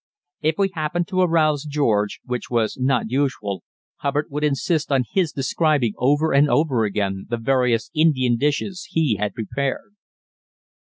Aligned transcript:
If 0.41 0.55
we 0.57 0.71
happened 0.73 1.07
to 1.09 1.21
arouse 1.21 1.63
George, 1.63 2.21
which 2.25 2.49
was 2.49 2.75
not 2.75 3.11
usual, 3.11 3.61
Hubbard 3.97 4.25
would 4.31 4.43
insist 4.43 4.91
on 4.91 5.03
his 5.13 5.31
describing 5.31 5.93
over 5.99 6.33
and 6.33 6.49
over 6.49 6.85
again 6.85 7.27
the 7.29 7.37
various 7.37 7.91
Indian 7.93 8.35
dishes 8.35 8.87
he 8.89 9.17
had 9.19 9.35
prepared. 9.35 9.93